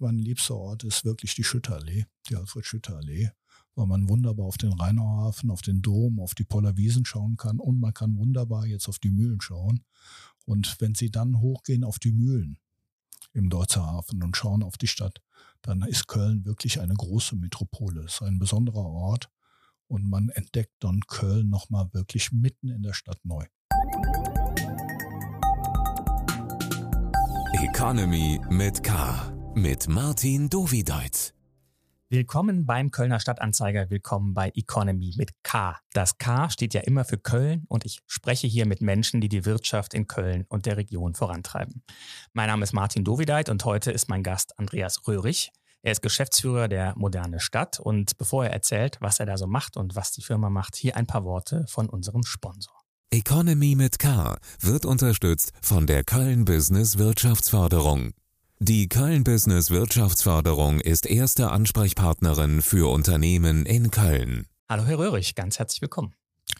[0.00, 3.30] mein liebster Ort ist wirklich die Schütterallee, die Alfred-Schütter-Allee,
[3.74, 7.80] weil man wunderbar auf den Rheinauhafen, auf den Dom, auf die Pollerwiesen schauen kann und
[7.80, 9.84] man kann wunderbar jetzt auf die Mühlen schauen.
[10.46, 12.58] Und wenn Sie dann hochgehen auf die Mühlen
[13.32, 15.20] im Deutzer Hafen und schauen auf die Stadt,
[15.62, 18.02] dann ist Köln wirklich eine große Metropole.
[18.02, 19.30] Es ist ein besonderer Ort
[19.86, 23.44] und man entdeckt dann Köln nochmal wirklich mitten in der Stadt neu.
[27.60, 29.37] Economy mit K.
[29.58, 31.34] Mit Martin Dovideit.
[32.08, 35.76] Willkommen beim Kölner Stadtanzeiger, willkommen bei Economy mit K.
[35.92, 39.44] Das K steht ja immer für Köln und ich spreche hier mit Menschen, die die
[39.44, 41.82] Wirtschaft in Köln und der Region vorantreiben.
[42.34, 45.50] Mein Name ist Martin Dovideit und heute ist mein Gast Andreas Röhrig.
[45.82, 49.76] Er ist Geschäftsführer der Moderne Stadt und bevor er erzählt, was er da so macht
[49.76, 52.76] und was die Firma macht, hier ein paar Worte von unserem Sponsor.
[53.10, 58.12] Economy mit K wird unterstützt von der Köln Business Wirtschaftsförderung.
[58.60, 64.48] Die Köln Business Wirtschaftsförderung ist erste Ansprechpartnerin für Unternehmen in Köln.
[64.68, 66.12] Hallo Herr Röhrig, ganz herzlich willkommen.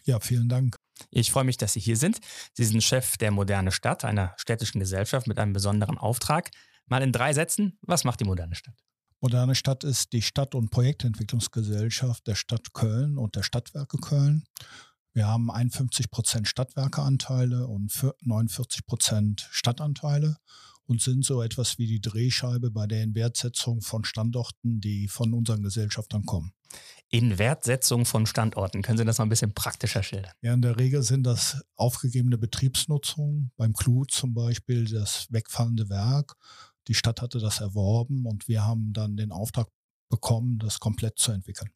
[0.05, 0.77] Ja, vielen Dank.
[1.11, 2.19] Ich freue mich, dass Sie hier sind.
[2.53, 6.51] Sie sind Chef der Moderne Stadt, einer städtischen Gesellschaft mit einem besonderen Auftrag.
[6.87, 8.75] Mal in drei Sätzen, was macht die Moderne Stadt?
[9.19, 14.45] Moderne Stadt ist die Stadt- und Projektentwicklungsgesellschaft der Stadt Köln und der Stadtwerke Köln.
[15.11, 20.37] Wir haben 51 Prozent Stadtwerkeanteile und 49 Prozent Stadtanteile
[20.89, 25.61] und sind so etwas wie die Drehscheibe bei der Inwertsetzung von Standorten, die von unseren
[25.61, 26.51] Gesellschaftern kommen.
[27.09, 28.81] Inwertsetzung von Standorten.
[28.81, 30.31] Können Sie das mal ein bisschen praktischer schildern?
[30.41, 33.51] Ja, in der Regel sind das aufgegebene Betriebsnutzungen.
[33.55, 36.35] Beim Clou zum Beispiel das wegfallende Werk.
[36.87, 39.67] Die Stadt hatte das erworben und wir haben dann den Auftrag
[40.09, 41.69] bekommen, das komplett zu entwickeln.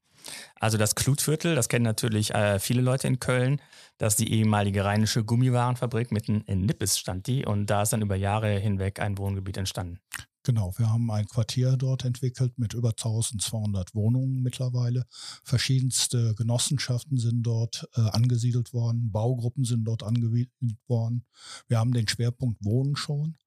[0.59, 3.61] Also das Klutviertel, das kennen natürlich äh, viele Leute in Köln.
[3.97, 8.02] Das ist die ehemalige rheinische Gummiwarenfabrik mitten in Nippes stand die und da ist dann
[8.02, 9.99] über Jahre hinweg ein Wohngebiet entstanden.
[10.45, 15.05] Genau, wir haben ein Quartier dort entwickelt mit über 1200 Wohnungen mittlerweile.
[15.45, 21.25] Verschiedenste Genossenschaften sind dort äh, angesiedelt worden, Baugruppen sind dort angesiedelt worden.
[21.67, 23.38] Wir haben den Schwerpunkt Wohnen schon,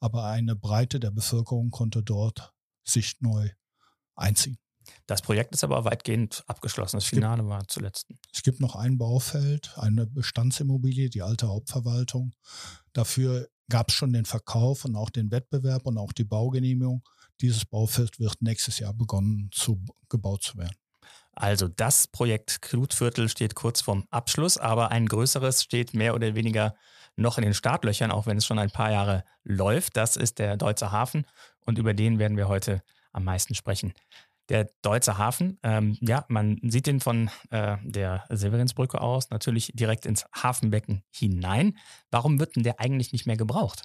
[0.00, 2.54] aber eine Breite der Bevölkerung konnte dort
[2.84, 3.50] sich neu
[4.14, 4.56] einziehen.
[5.06, 6.96] Das Projekt ist aber weitgehend abgeschlossen.
[6.96, 8.06] Das Finale gibt, war zuletzt.
[8.32, 12.34] Es gibt noch ein Baufeld, eine Bestandsimmobilie, die alte Hauptverwaltung.
[12.92, 17.02] Dafür gab es schon den Verkauf und auch den Wettbewerb und auch die Baugenehmigung.
[17.40, 20.76] Dieses Baufeld wird nächstes Jahr begonnen zu gebaut zu werden.
[21.32, 26.74] Also das Projekt Klutviertel steht kurz vorm Abschluss, aber ein größeres steht mehr oder weniger
[27.14, 29.96] noch in den Startlöchern, auch wenn es schon ein paar Jahre läuft.
[29.96, 31.26] Das ist der Deutsche Hafen
[31.66, 32.82] und über den werden wir heute
[33.12, 33.92] am meisten sprechen.
[34.48, 40.06] Der Deutsche Hafen, ähm, ja, man sieht den von äh, der Severinsbrücke aus natürlich direkt
[40.06, 41.76] ins Hafenbecken hinein.
[42.10, 43.82] Warum wird denn der eigentlich nicht mehr gebraucht?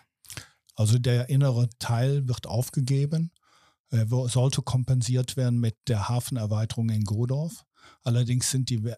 [0.76, 3.32] Also der innere Teil wird aufgegeben,
[3.90, 7.66] äh, sollte kompensiert werden mit der Hafenerweiterung in Godorf.
[8.04, 8.94] Allerdings sind die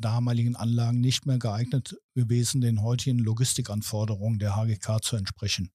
[0.00, 5.70] damaligen Anlagen nicht mehr geeignet gewesen, den heutigen Logistikanforderungen der HGK zu entsprechen.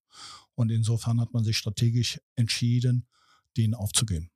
[0.56, 3.08] Und insofern hat man sich strategisch entschieden,
[3.58, 4.32] den aufzugeben.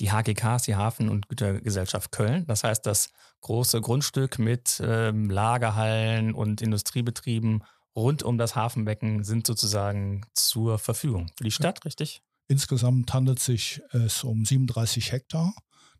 [0.00, 2.46] Die HGK ist die Hafen- und Gütergesellschaft Köln.
[2.46, 3.08] Das heißt, das
[3.40, 7.62] große Grundstück mit ähm, Lagerhallen und Industriebetrieben
[7.94, 11.82] rund um das Hafenbecken sind sozusagen zur Verfügung für die Stadt, ja.
[11.84, 12.22] richtig?
[12.48, 15.54] Insgesamt handelt es sich es um 37 Hektar.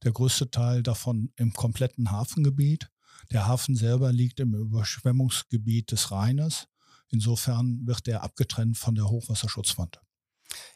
[0.04, 2.90] Der größte Teil davon im kompletten Hafengebiet.
[3.32, 6.68] Der Hafen selber liegt im Überschwemmungsgebiet des Rheines.
[7.08, 10.00] Insofern wird er abgetrennt von der Hochwasserschutzwand.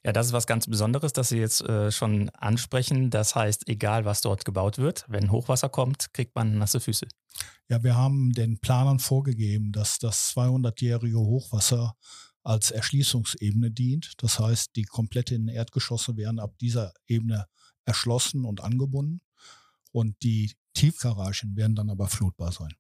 [0.05, 3.11] Ja, das ist was ganz Besonderes, dass Sie jetzt äh, schon ansprechen.
[3.11, 7.07] Das heißt, egal was dort gebaut wird, wenn Hochwasser kommt, kriegt man nasse Füße.
[7.69, 11.95] Ja, wir haben den Planern vorgegeben, dass das 200-jährige Hochwasser
[12.43, 14.15] als Erschließungsebene dient.
[14.19, 17.47] Das heißt, die kompletten Erdgeschosse werden ab dieser Ebene
[17.85, 19.21] erschlossen und angebunden
[19.93, 22.75] und die Tiefgaragen werden dann aber flutbar sein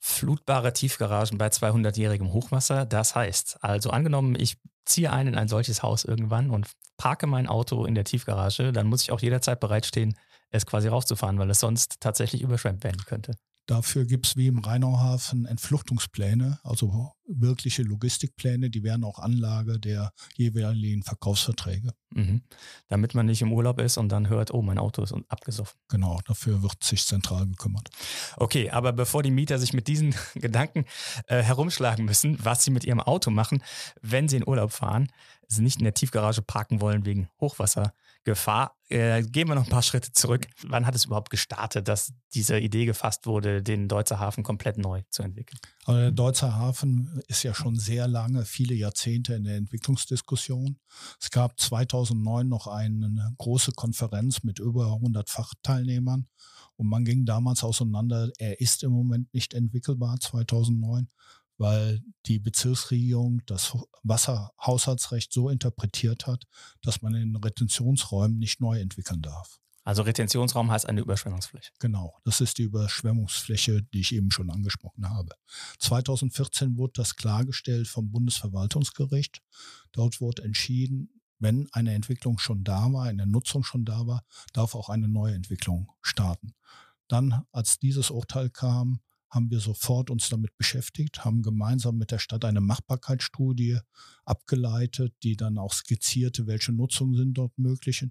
[0.00, 2.86] flutbare Tiefgaragen bei 200-jährigem Hochwasser.
[2.86, 7.46] Das heißt, also angenommen, ich ziehe ein in ein solches Haus irgendwann und parke mein
[7.46, 10.18] Auto in der Tiefgarage, dann muss ich auch jederzeit bereitstehen,
[10.50, 13.32] es quasi rauszufahren, weil es sonst tatsächlich überschwemmt werden könnte.
[13.68, 20.10] Dafür gibt es wie im Rheinauhafen Entfluchtungspläne, also wirkliche Logistikpläne, die wären auch Anlage der
[20.36, 21.90] jeweiligen Verkaufsverträge.
[22.14, 22.40] Mhm.
[22.88, 25.78] Damit man nicht im Urlaub ist und dann hört, oh, mein Auto ist abgesoffen.
[25.88, 27.90] Genau, dafür wird sich zentral gekümmert.
[28.38, 30.86] Okay, aber bevor die Mieter sich mit diesen Gedanken
[31.26, 33.62] äh, herumschlagen müssen, was sie mit ihrem Auto machen,
[34.00, 35.12] wenn sie in Urlaub fahren,
[35.46, 37.92] sie nicht in der Tiefgarage parken wollen wegen Hochwasser,
[38.24, 38.76] Gefahr.
[38.88, 40.46] Äh, gehen wir noch ein paar Schritte zurück.
[40.66, 45.02] Wann hat es überhaupt gestartet, dass diese Idee gefasst wurde, den Deutzer Hafen komplett neu
[45.10, 45.58] zu entwickeln?
[45.84, 50.78] Also der Deutzer Hafen ist ja schon sehr lange, viele Jahrzehnte in der Entwicklungsdiskussion.
[51.20, 56.26] Es gab 2009 noch eine große Konferenz mit über 100 Fachteilnehmern
[56.78, 61.08] und man ging damals auseinander, er ist im Moment nicht entwickelbar 2009
[61.58, 66.44] weil die Bezirksregierung das Wasserhaushaltsrecht so interpretiert hat,
[66.82, 69.60] dass man in Retentionsräumen nicht neu entwickeln darf.
[69.88, 71.72] Also Retentionsraum heißt eine Überschwemmungsfläche.
[71.78, 75.30] Genau, das ist die Überschwemmungsfläche, die ich eben schon angesprochen habe.
[75.78, 79.40] 2014 wurde das klargestellt vom Bundesverwaltungsgericht.
[79.92, 84.74] Dort wurde entschieden, wenn eine Entwicklung schon da war, eine Nutzung schon da war, darf
[84.74, 86.52] auch eine neue Entwicklung starten.
[87.06, 92.18] Dann, als dieses Urteil kam, haben wir sofort uns damit beschäftigt, haben gemeinsam mit der
[92.18, 93.78] Stadt eine Machbarkeitsstudie
[94.24, 98.06] abgeleitet, die dann auch skizzierte, welche Nutzungen sind dort möglich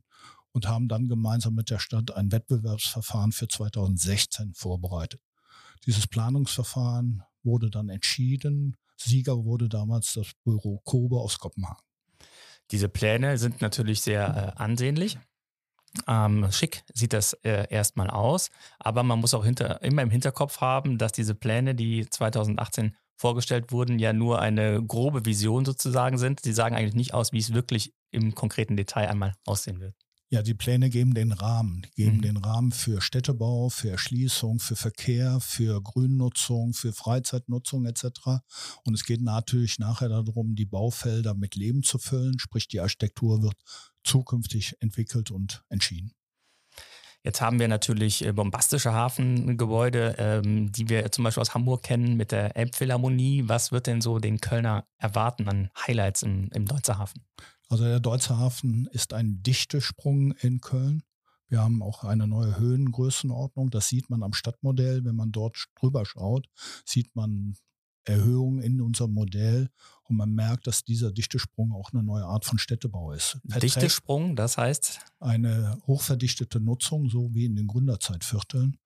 [0.51, 5.21] und haben dann gemeinsam mit der Stadt ein Wettbewerbsverfahren für 2016 vorbereitet.
[5.85, 8.75] Dieses Planungsverfahren wurde dann entschieden.
[8.97, 11.83] Sieger wurde damals das Büro Kobe aus Kopenhagen.
[12.71, 15.17] Diese Pläne sind natürlich sehr äh, ansehnlich.
[16.07, 18.49] Ähm, schick sieht das äh, erstmal aus,
[18.79, 23.71] aber man muss auch hinter, immer im Hinterkopf haben, dass diese Pläne, die 2018 vorgestellt
[23.71, 26.41] wurden, ja nur eine grobe Vision sozusagen sind.
[26.41, 29.95] Sie sagen eigentlich nicht aus, wie es wirklich im konkreten Detail einmal aussehen wird.
[30.29, 32.21] Ja, die Pläne geben den Rahmen, die geben mhm.
[32.21, 38.41] den Rahmen für Städtebau, für Erschließung, für Verkehr, für Grünnutzung, für Freizeitnutzung etc.
[38.83, 43.41] Und es geht natürlich nachher darum, die Baufelder mit Leben zu füllen, sprich die Architektur
[43.41, 43.56] wird
[44.03, 46.12] zukünftig entwickelt und entschieden.
[47.23, 52.15] Jetzt haben wir natürlich äh, bombastische Hafengebäude, ähm, die wir zum Beispiel aus Hamburg kennen
[52.15, 53.44] mit der Elbphilharmonie.
[53.47, 57.25] Was wird denn so den Kölner erwarten an Highlights im, im Deutzer Hafen?
[57.69, 61.03] Also der Deutzer Hafen ist ein Dichtesprung in Köln.
[61.49, 63.69] Wir haben auch eine neue Höhengrößenordnung.
[63.69, 65.05] Das sieht man am Stadtmodell.
[65.05, 66.47] Wenn man dort drüber schaut,
[66.85, 67.55] sieht man
[68.03, 69.69] Erhöhungen in unserem Modell
[70.03, 73.37] und man merkt, dass dieser Dichtesprung auch eine neue Art von Städtebau ist.
[73.43, 74.99] Dichtesprung, das heißt?
[75.19, 78.77] Eine hochverdichtete Nutzung, so wie in den Gründerzeitvierteln.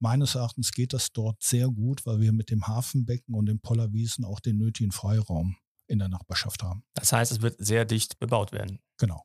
[0.00, 4.24] Meines Erachtens geht das dort sehr gut, weil wir mit dem Hafenbecken und den Pollerwiesen
[4.24, 5.56] auch den nötigen Freiraum
[5.86, 6.82] in der Nachbarschaft haben.
[6.94, 8.80] Das heißt, es wird sehr dicht bebaut werden.
[8.98, 9.24] Genau.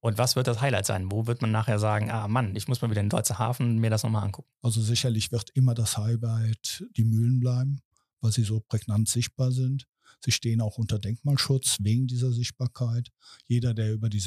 [0.00, 1.10] Und was wird das Highlight sein?
[1.10, 3.78] Wo wird man nachher sagen, ah Mann, ich muss mal wieder in den Deutschen Hafen
[3.78, 4.48] mir das nochmal angucken?
[4.62, 7.82] Also sicherlich wird immer das Highlight die Mühlen bleiben
[8.20, 9.86] weil sie so prägnant sichtbar sind.
[10.24, 13.10] Sie stehen auch unter Denkmalschutz wegen dieser Sichtbarkeit.
[13.46, 14.20] Jeder, der über die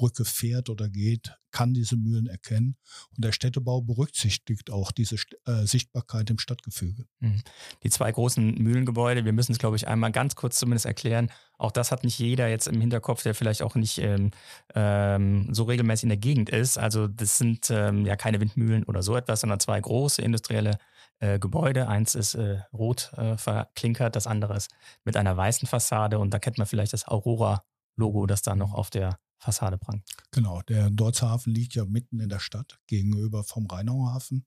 [0.00, 2.76] Severinsbrücke fährt oder geht, kann diese Mühlen erkennen.
[3.16, 5.16] Und der Städtebau berücksichtigt auch diese
[5.46, 7.06] äh, Sichtbarkeit im Stadtgefüge.
[7.20, 7.42] Mhm.
[7.82, 11.30] Die zwei großen Mühlengebäude, wir müssen es, glaube ich, einmal ganz kurz zumindest erklären.
[11.58, 14.30] Auch das hat nicht jeder jetzt im Hinterkopf, der vielleicht auch nicht ähm,
[14.74, 16.78] ähm, so regelmäßig in der Gegend ist.
[16.78, 20.78] Also das sind ähm, ja keine Windmühlen oder so etwas, sondern zwei große industrielle
[21.18, 21.88] äh, Gebäude.
[21.88, 24.70] Eins ist äh, rot äh, verklinkert, das andere ist
[25.04, 28.88] mit einer weißen Fassade und da kennt man vielleicht das Aurora-Logo, das da noch auf
[28.88, 30.04] der Fassade prangt.
[30.30, 34.46] Genau, der Deutsche Hafen liegt ja mitten in der Stadt gegenüber vom Rheinauer Hafen.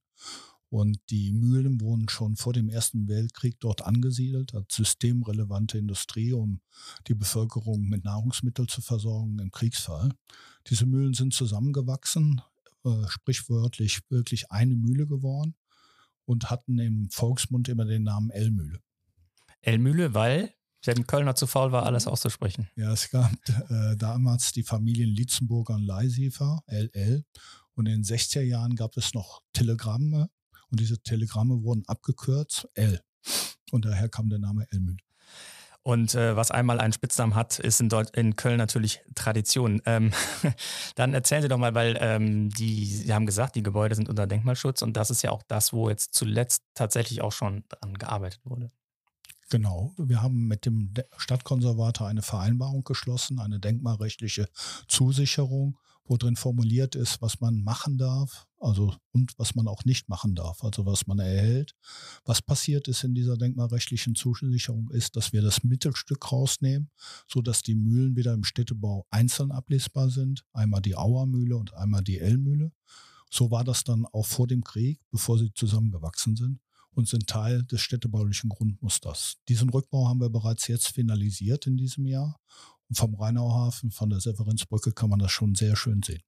[0.69, 6.61] Und die Mühlen wurden schon vor dem Ersten Weltkrieg dort angesiedelt als systemrelevante Industrie, um
[7.07, 10.11] die Bevölkerung mit Nahrungsmitteln zu versorgen im Kriegsfall.
[10.67, 12.41] Diese Mühlen sind zusammengewachsen,
[12.85, 15.55] äh, sprichwörtlich wirklich eine Mühle geworden
[16.25, 18.79] und hatten im Volksmund immer den Namen L-Mühle.
[19.61, 20.53] L-Mühle, weil
[20.85, 22.69] der Kölner zu faul war, alles auszusprechen.
[22.75, 23.31] Ja, es gab
[23.69, 27.23] äh, damals die Familien Lietzenburger und Leisiefer, LL.
[27.75, 30.29] Und in den 60er Jahren gab es noch Telegramme
[30.69, 32.99] und diese Telegramme wurden abgekürzt L.
[33.71, 34.97] Und daher kam der Name L-Mühle.
[35.83, 39.81] Und äh, was einmal einen Spitznamen hat, ist in, Deut in Köln natürlich Tradition.
[39.85, 40.11] Ähm,
[40.95, 44.25] dann erzählen Sie doch mal, weil ähm, die, Sie haben gesagt, die Gebäude sind unter
[44.25, 48.39] Denkmalschutz und das ist ja auch das, wo jetzt zuletzt tatsächlich auch schon dran gearbeitet
[48.45, 48.71] wurde.
[49.53, 49.93] Genau.
[49.99, 54.49] Wir haben mit dem Stadtkonservator eine Vereinbarung geschlossen, eine denkmalrechtliche
[54.87, 60.09] Zusicherung wo drin formuliert ist, was man machen darf, also und was man auch nicht
[60.09, 61.75] machen darf, also was man erhält.
[62.25, 66.89] Was passiert ist in dieser denkmalrechtlichen Zusicherung ist, dass wir das Mittelstück rausnehmen,
[67.27, 72.03] so dass die Mühlen wieder im Städtebau einzeln ablesbar sind, einmal die Auermühle und einmal
[72.03, 72.73] die L-Mühle.
[73.29, 76.59] So war das dann auch vor dem Krieg, bevor sie zusammengewachsen sind
[76.95, 79.37] und sind Teil des städtebaulichen Grundmusters.
[79.49, 82.39] Diesen Rückbau haben wir bereits jetzt finalisiert in diesem Jahr
[82.95, 86.21] vom Rheinauhafen, von der Severinsbrücke kann man das schon sehr schön sehen.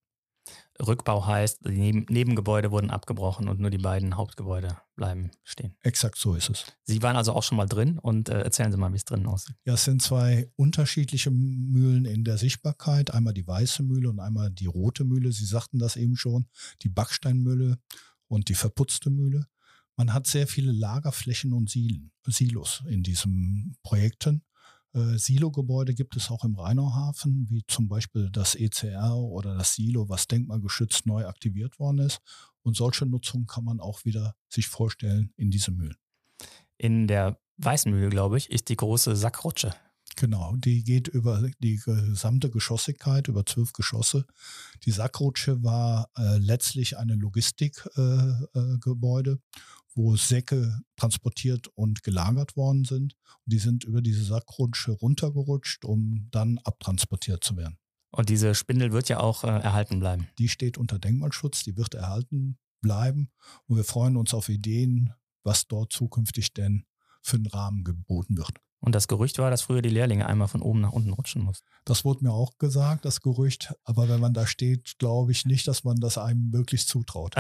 [0.79, 5.75] Rückbau heißt, die Neben Nebengebäude wurden abgebrochen und nur die beiden Hauptgebäude bleiben stehen.
[5.81, 6.65] Exakt so ist es.
[6.83, 9.25] Sie waren also auch schon mal drin und äh, erzählen Sie mal, wie es drinnen
[9.25, 9.55] aussieht.
[9.65, 13.11] Ja, es sind zwei unterschiedliche Mühlen in der Sichtbarkeit.
[13.11, 15.31] Einmal die weiße Mühle und einmal die rote Mühle.
[15.31, 16.45] Sie sagten das eben schon,
[16.81, 17.79] die Backsteinmühle
[18.27, 19.47] und die verputzte Mühle.
[19.95, 24.43] Man hat sehr viele Lagerflächen und Silos in diesen Projekten.
[24.93, 30.09] Äh, Silo-Gebäude gibt es auch im Rheinauhafen, wie zum Beispiel das ECR oder das Silo,
[30.09, 32.21] was denkmalgeschützt neu aktiviert worden ist.
[32.61, 35.97] Und solche Nutzung kann man auch wieder sich vorstellen in diese Mühlen.
[36.77, 39.73] In der Weißen Mühle, glaube ich, ist die große Sackrutsche.
[40.17, 44.25] Genau, die geht über die gesamte Geschossigkeit, über zwölf Geschosse.
[44.83, 49.37] Die Sackrutsche war äh, letztlich eine Logistikgebäude, äh, äh,
[49.95, 53.15] wo Säcke transportiert und gelagert worden sind.
[53.45, 57.77] Und die sind über diese Sackrutsche runtergerutscht, um dann abtransportiert zu werden.
[58.11, 60.27] Und diese Spindel wird ja auch äh, erhalten bleiben.
[60.37, 63.31] Die steht unter Denkmalschutz, die wird erhalten bleiben.
[63.67, 66.85] Und wir freuen uns auf Ideen, was dort zukünftig denn
[67.21, 68.59] für einen Rahmen geboten wird.
[68.85, 71.67] Und das Gerücht war, dass früher die Lehrlinge einmal von oben nach unten rutschen mussten.
[71.85, 73.73] Das wurde mir auch gesagt, das Gerücht.
[73.83, 77.33] Aber wenn man da steht, glaube ich nicht, dass man das einem wirklich zutraut.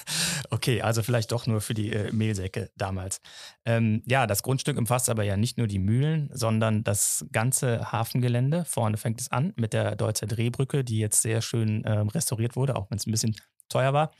[0.50, 3.20] okay, also vielleicht doch nur für die äh, Mehlsäcke damals.
[3.64, 8.64] Ähm, ja, das Grundstück umfasst aber ja nicht nur die Mühlen, sondern das ganze Hafengelände.
[8.64, 12.74] Vorne fängt es an mit der Deutzer Drehbrücke, die jetzt sehr schön äh, restauriert wurde,
[12.74, 13.36] auch wenn es ein bisschen
[13.68, 14.10] teuer war.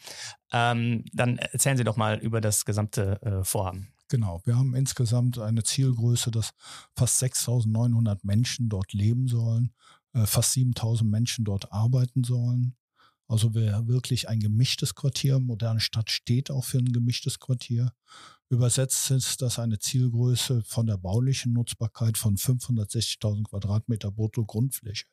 [0.52, 3.92] Ähm, dann erzählen Sie doch mal über das gesamte äh, Vorhaben.
[4.08, 6.52] Genau, wir haben insgesamt eine Zielgröße, dass
[6.96, 9.74] fast 6.900 Menschen dort leben sollen,
[10.14, 12.74] äh, fast 7.000 Menschen dort arbeiten sollen.
[13.26, 15.38] Also wir wirklich ein gemischtes Quartier.
[15.38, 17.92] Moderne Stadt steht auch für ein gemischtes Quartier.
[18.48, 25.04] Übersetzt ist das eine Zielgröße von der baulichen Nutzbarkeit von 560.000 Quadratmeter Brutto-Grundfläche.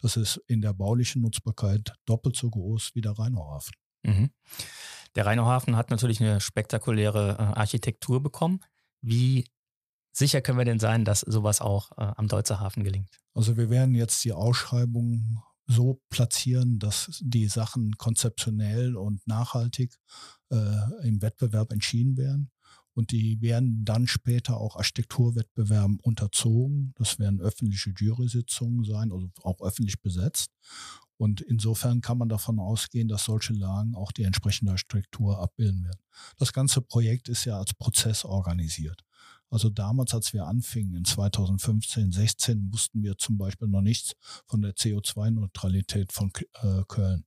[0.00, 3.74] Das ist in der baulichen Nutzbarkeit doppelt so groß wie der Rheinauhafen.
[4.02, 4.30] Mhm.
[5.18, 8.60] Der Rheinauhafen hat natürlich eine spektakuläre äh, Architektur bekommen.
[9.00, 9.50] Wie
[10.12, 13.10] sicher können wir denn sein, dass sowas auch äh, am Deutzer Hafen gelingt?
[13.34, 19.98] Also wir werden jetzt die Ausschreibung so platzieren, dass die Sachen konzeptionell und nachhaltig
[20.50, 20.56] äh,
[21.02, 22.52] im Wettbewerb entschieden werden.
[22.94, 26.92] Und die werden dann später auch Architekturwettbewerben unterzogen.
[26.94, 30.52] Das werden öffentliche Jury-Sitzungen sein, also auch öffentlich besetzt.
[31.18, 36.00] Und insofern kann man davon ausgehen, dass solche Lagen auch die entsprechende Struktur abbilden werden.
[36.38, 39.04] Das ganze Projekt ist ja als Prozess organisiert.
[39.50, 44.14] Also damals, als wir anfingen, in 2015, 16, wussten wir zum Beispiel noch nichts
[44.46, 46.30] von der CO2-Neutralität von
[46.62, 47.24] äh, Köln.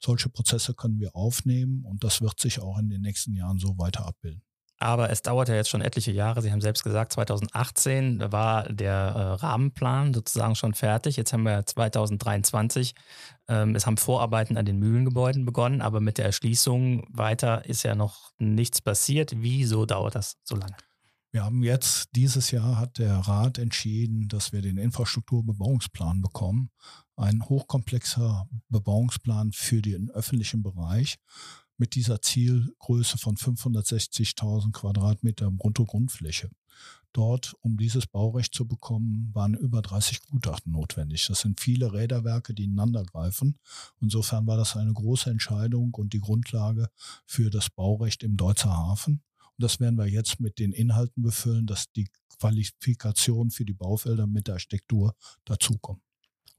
[0.00, 3.78] Solche Prozesse können wir aufnehmen und das wird sich auch in den nächsten Jahren so
[3.78, 4.42] weiter abbilden.
[4.80, 6.40] Aber es dauert ja jetzt schon etliche Jahre.
[6.40, 11.16] Sie haben selbst gesagt, 2018 war der äh, Rahmenplan sozusagen schon fertig.
[11.16, 12.94] Jetzt haben wir 2023.
[13.48, 17.96] Ähm, es haben Vorarbeiten an den Mühlengebäuden begonnen, aber mit der Erschließung weiter ist ja
[17.96, 19.32] noch nichts passiert.
[19.36, 20.76] Wieso dauert das so lange?
[21.30, 26.70] Wir haben jetzt, dieses Jahr hat der Rat entschieden, dass wir den Infrastrukturbebauungsplan bekommen.
[27.16, 31.18] Ein hochkomplexer Bebauungsplan für den öffentlichen Bereich
[31.78, 36.50] mit dieser Zielgröße von 560.000 Quadratmeter Bruttogrundfläche.
[37.12, 41.26] Dort, um dieses Baurecht zu bekommen, waren über 30 Gutachten notwendig.
[41.26, 43.58] Das sind viele Räderwerke, die ineinander greifen.
[44.00, 46.90] Insofern war das eine große Entscheidung und die Grundlage
[47.24, 49.22] für das Baurecht im Deutzer Hafen.
[49.40, 52.08] Und das werden wir jetzt mit den Inhalten befüllen, dass die
[52.38, 56.02] Qualifikation für die Baufelder mit der Architektur dazukommen.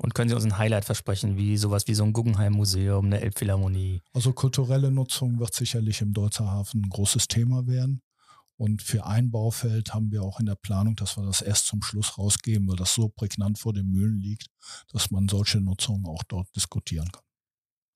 [0.02, 4.02] Und können Sie uns ein Highlight versprechen, wie sowas wie so ein Guggenheim-Museum, eine Elbphilharmonie?
[4.14, 8.02] Also kulturelle Nutzung wird sicherlich im Deutzer Hafen ein großes Thema werden.
[8.56, 11.82] Und für ein Baufeld haben wir auch in der Planung, dass wir das erst zum
[11.82, 14.48] Schluss rausgeben, weil das so prägnant vor den Mühlen liegt,
[14.92, 17.24] dass man solche Nutzungen auch dort diskutieren kann.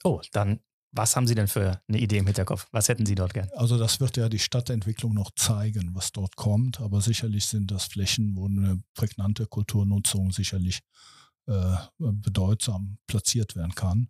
[0.03, 0.59] Oh, dann
[0.95, 2.67] was haben Sie denn für eine Idee im Hinterkopf?
[2.71, 3.49] Was hätten Sie dort gern?
[3.55, 6.81] Also das wird ja die Stadtentwicklung noch zeigen, was dort kommt.
[6.81, 10.81] Aber sicherlich sind das Flächen, wo eine prägnante Kulturnutzung sicherlich
[11.47, 14.09] äh, bedeutsam platziert werden kann.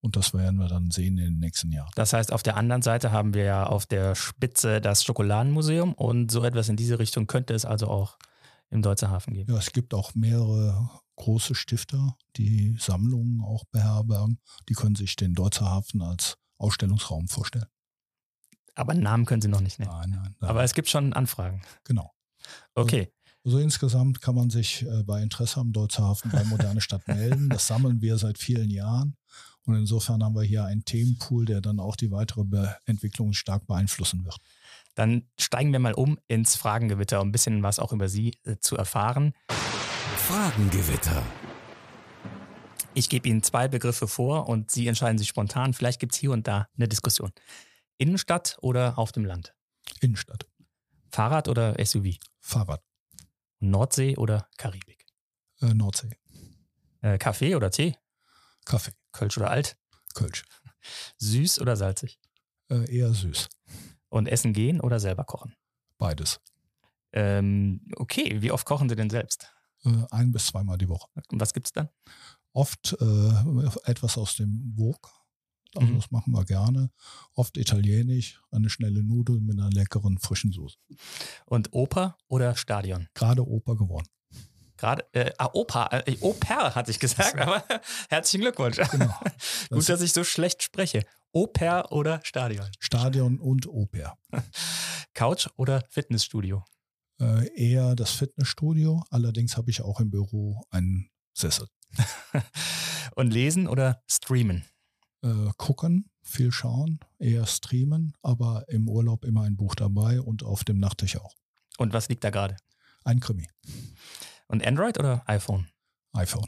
[0.00, 1.90] Und das werden wir dann sehen in den nächsten Jahren.
[1.96, 6.30] Das heißt, auf der anderen Seite haben wir ja auf der Spitze das Schokoladenmuseum und
[6.30, 8.16] so etwas in diese Richtung könnte es also auch
[8.70, 9.52] im Deutzer Hafen geben.
[9.52, 14.38] Ja, es gibt auch mehrere große Stifter, die Sammlungen auch beherbergen.
[14.68, 17.66] Die können sich den Deutzer Hafen als Ausstellungsraum vorstellen.
[18.76, 19.90] Aber Namen können Sie noch nicht nennen.
[19.90, 20.36] Nein, nein.
[20.38, 20.50] nein.
[20.50, 21.62] Aber es gibt schon Anfragen.
[21.82, 22.14] Genau.
[22.74, 23.12] Okay.
[23.44, 27.48] Also insgesamt kann man sich äh, bei Interesse am Deutzhafen bei Moderne Stadt melden.
[27.48, 29.16] Das sammeln wir seit vielen Jahren.
[29.64, 33.66] Und insofern haben wir hier einen Themenpool, der dann auch die weitere Be Entwicklung stark
[33.66, 34.38] beeinflussen wird.
[34.94, 38.56] Dann steigen wir mal um ins Fragengewitter, um ein bisschen was auch über Sie äh,
[38.60, 39.34] zu erfahren.
[40.16, 41.22] Fragengewitter.
[42.94, 45.74] Ich gebe Ihnen zwei Begriffe vor und Sie entscheiden sich spontan.
[45.74, 47.30] Vielleicht gibt es hier und da eine Diskussion.
[47.98, 49.54] Innenstadt oder auf dem Land?
[50.00, 50.46] Innenstadt.
[51.10, 52.16] Fahrrad oder SUV?
[52.40, 52.82] Fahrrad.
[53.60, 55.06] Nordsee oder Karibik?
[55.60, 56.18] Äh, Nordsee.
[57.00, 57.96] Äh, Kaffee oder Tee?
[58.64, 58.92] Kaffee.
[59.12, 59.76] Kölsch oder alt?
[60.14, 60.44] Kölsch.
[61.18, 62.18] Süß oder salzig?
[62.70, 63.48] Äh, eher süß.
[64.08, 65.54] Und essen gehen oder selber kochen?
[65.98, 66.40] Beides.
[67.12, 69.52] Ähm, okay, wie oft kochen Sie denn selbst?
[69.84, 71.08] Äh, ein bis zweimal die Woche.
[71.30, 71.88] Und was gibt's dann?
[72.52, 75.10] Oft äh, etwas aus dem Wok.
[75.74, 75.96] Also Mhm.
[75.96, 76.90] das machen wir gerne.
[77.34, 80.78] Oft italienisch, eine schnelle Nudel mit einer leckeren frischen Soße.
[81.46, 83.08] Und Oper oder Stadion?
[83.14, 84.08] Gerade Oper geworden.
[84.76, 87.64] Gerade, äh, ah, Oper, äh, Oper hatte ich gesagt, aber
[88.08, 88.76] herzlichen Glückwunsch.
[88.90, 89.12] Genau.
[89.70, 91.04] Gut, Das dass ich so schlecht spreche.
[91.32, 92.66] Oper oder Stadion?
[92.78, 94.16] Stadion und Oper.
[95.14, 96.64] Couch oder Fitnessstudio?
[97.20, 99.02] Äh, eher das Fitnessstudio.
[99.10, 101.66] Allerdings habe ich auch im Büro einen Sessel.
[103.16, 104.64] Und lesen oder streamen?
[105.22, 110.62] Äh, gucken, viel schauen, eher streamen, aber im Urlaub immer ein Buch dabei und auf
[110.62, 111.34] dem Nachttisch auch.
[111.76, 112.56] Und was liegt da gerade?
[113.04, 113.48] Ein Krimi.
[114.46, 115.68] Und Android oder iPhone?
[116.12, 116.46] iPhone.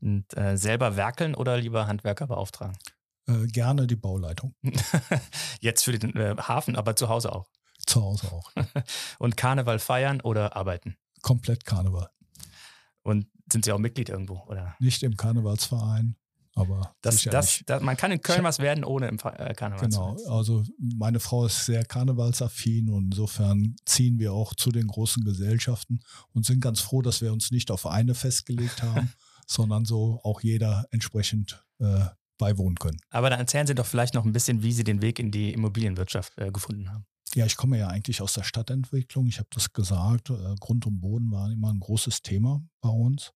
[0.00, 2.76] Und äh, selber werkeln oder lieber Handwerker beauftragen?
[3.28, 4.54] Äh, gerne die Bauleitung.
[5.60, 7.48] Jetzt für den äh, Hafen, aber zu Hause auch.
[7.86, 8.50] Zu Hause auch.
[9.18, 10.96] Und Karneval feiern oder arbeiten?
[11.20, 12.10] Komplett Karneval.
[13.02, 14.42] Und sind Sie auch Mitglied irgendwo?
[14.46, 14.76] Oder?
[14.80, 16.16] Nicht im Karnevalsverein,
[16.54, 20.16] aber Das, das, das, man kann in Köln was werden, ohne im äh, Karneval Genau,
[20.28, 26.00] also meine Frau ist sehr karnevalsaffin und insofern ziehen wir auch zu den großen Gesellschaften
[26.32, 29.12] und sind ganz froh, dass wir uns nicht auf eine festgelegt haben,
[29.46, 32.04] sondern so auch jeder entsprechend äh,
[32.38, 32.98] beiwohnen können.
[33.10, 35.52] Aber dann erzählen Sie doch vielleicht noch ein bisschen, wie Sie den Weg in die
[35.52, 37.06] Immobilienwirtschaft äh, gefunden haben.
[37.34, 39.26] Ja, ich komme ja eigentlich aus der Stadtentwicklung.
[39.26, 40.28] Ich habe das gesagt.
[40.28, 43.32] Äh, Grund und Boden war immer ein großes Thema bei uns.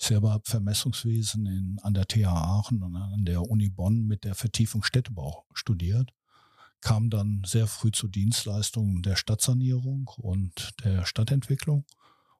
[0.00, 4.82] Selber Vermessungswesen in, an der TH Aachen und an der Uni Bonn mit der Vertiefung
[4.82, 6.14] Städtebau studiert.
[6.80, 11.84] Kam dann sehr früh zu Dienstleistungen der Stadtsanierung und der Stadtentwicklung.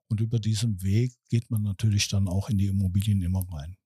[0.09, 3.77] Und über diesen Weg geht man natürlich dann auch in die Immobilien immer rein.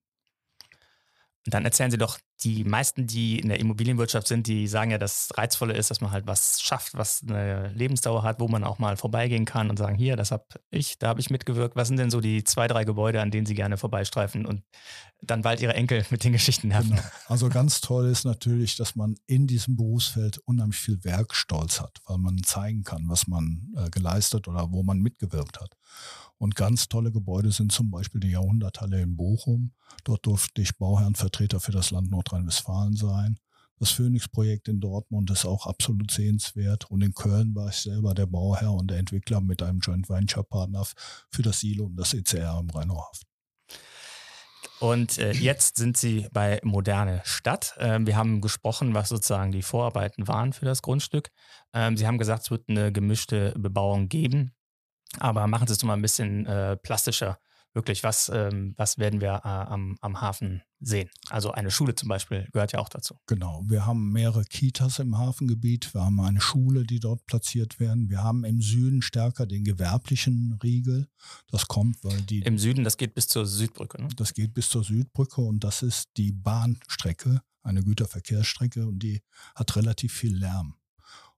[1.45, 4.97] Und dann erzählen Sie doch, die meisten, die in der Immobilienwirtschaft sind, die sagen ja,
[4.97, 8.77] das Reizvolle ist, dass man halt was schafft, was eine Lebensdauer hat, wo man auch
[8.77, 11.75] mal vorbeigehen kann und sagen, hier, das habe ich, da habe ich mitgewirkt.
[11.75, 14.63] Was sind denn so die zwei, drei Gebäude, an denen Sie gerne vorbeistreifen und
[15.21, 16.91] dann bald Ihre Enkel mit den Geschichten nerven?
[16.91, 17.01] Genau.
[17.27, 22.17] Also ganz toll ist natürlich, dass man in diesem Berufsfeld unheimlich viel Werkstolz hat, weil
[22.17, 25.71] man zeigen kann, was man äh, geleistet oder wo man mitgewirkt hat.
[26.37, 29.71] Und ganz tolle Gebäude sind zum Beispiel die Jahrhunderthalle in Bochum.
[30.03, 33.39] Dort durfte ich Bauherrenvertreter für das Land Nordrhein-Westfalen sein.
[33.77, 36.89] Das Phoenix-Projekt in Dortmund ist auch absolut sehenswert.
[36.89, 40.85] Und in Köln war ich selber der Bauherr und der Entwickler mit einem Joint Venture-Partner
[41.29, 43.27] für das Silo und das ECR im Rheinauhafen.
[44.79, 47.75] Und äh, jetzt sind Sie bei Moderne Stadt.
[47.79, 51.31] Ähm, wir haben gesprochen, was sozusagen die Vorarbeiten waren für das Grundstück.
[51.73, 54.53] Ähm, Sie haben gesagt, es wird eine gemischte Bebauung geben.
[55.19, 57.39] Aber machen Sie es doch mal ein bisschen äh, plastischer.
[57.75, 61.09] Wirklich, was, ähm, was werden wir äh, am, am Hafen sehen?
[61.29, 63.19] Also eine Schule zum Beispiel gehört ja auch dazu.
[63.27, 68.09] Genau, wir haben mehrere Kitas im Hafengebiet, wir haben eine Schule, die dort platziert werden.
[68.09, 71.09] Wir haben im Süden stärker den gewerblichen Riegel.
[71.49, 74.01] Das kommt, weil die Im Süden, das geht bis zur Südbrücke.
[74.01, 74.07] Ne?
[74.15, 79.21] das geht bis zur Südbrücke und das ist die Bahnstrecke, eine Güterverkehrsstrecke und die
[79.53, 80.75] hat relativ viel Lärm.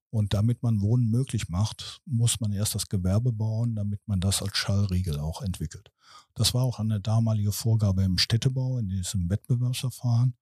[0.09, 4.41] Und damit man Wohnen möglich macht, muss man erst das Gewerbe bauen, damit man das
[4.41, 5.91] als Schallriegel auch entwickelt.
[6.33, 10.35] Das war auch eine damalige Vorgabe im Städtebau, in diesem Wettbewerbsverfahren.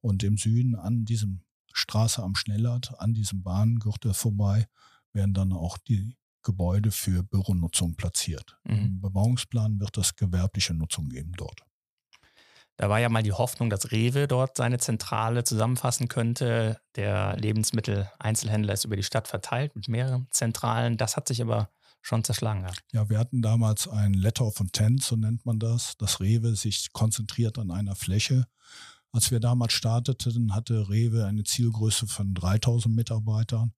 [0.00, 1.40] Und im Süden an diesem
[1.72, 4.68] Straße am Schnellert, an diesem Bahngürtel vorbei,
[5.12, 8.56] werden dann auch die Gebäude für Büronutzung platziert.
[8.64, 8.76] Mhm.
[8.76, 11.62] Im Bebauungsplan wird es gewerbliche Nutzung geben dort.
[12.78, 16.80] Da war ja mal die Hoffnung, dass Rewe dort seine Zentrale zusammenfassen könnte.
[16.94, 20.96] Der Lebensmitteleinzelhändler ist über die Stadt verteilt mit mehreren Zentralen.
[20.96, 21.70] Das hat sich aber
[22.02, 22.80] schon zerschlagen gehabt.
[22.92, 26.92] Ja, wir hatten damals ein Letter of Intent, so nennt man das, dass Rewe sich
[26.92, 28.46] konzentriert an einer Fläche.
[29.10, 33.72] Als wir damals starteten, hatte Rewe eine Zielgröße von 3000 Mitarbeitern.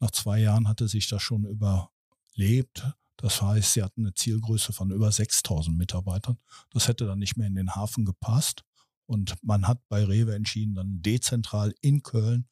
[0.00, 2.86] Nach zwei Jahren hatte sich das schon überlebt.
[3.16, 6.38] Das heißt, sie hatten eine Zielgröße von über 6000 Mitarbeitern.
[6.70, 8.62] Das hätte dann nicht mehr in den Hafen gepasst.
[9.06, 12.48] Und man hat bei Rewe entschieden, dann dezentral in Köln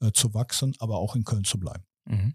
[0.00, 1.84] äh, zu wachsen, aber auch in Köln zu bleiben.
[2.04, 2.34] Mhm.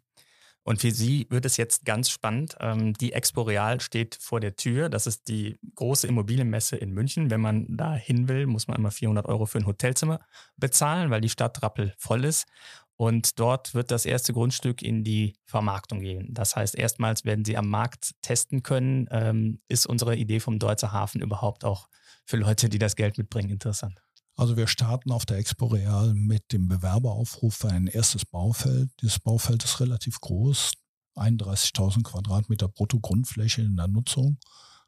[0.63, 2.55] Und für Sie wird es jetzt ganz spannend.
[2.59, 4.89] Ähm, die Expo Real steht vor der Tür.
[4.89, 7.31] Das ist die große Immobilienmesse in München.
[7.31, 10.19] Wenn man da hin will, muss man immer 400 Euro für ein Hotelzimmer
[10.57, 12.45] bezahlen, weil die Stadt rappelvoll ist.
[12.99, 16.33] Und dort wird das erste Grundstück in die Vermarktung gehen.
[16.33, 20.91] Das heißt, erstmals werden Sie am Markt testen können, ähm, ist unsere Idee vom Deutzer
[20.91, 21.87] Hafen überhaupt auch
[22.25, 23.97] für Leute, die das Geld mitbringen, interessant.
[24.35, 28.89] Also wir starten auf der Expo Real mit dem Bewerberaufruf für ein erstes Baufeld.
[29.01, 30.73] Dieses Baufeld ist relativ groß,
[31.15, 34.39] 31.000 Quadratmeter Bruttogrundfläche in der Nutzung,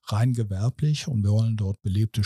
[0.08, 2.26] rein gewerblich und wir wollen dort belebte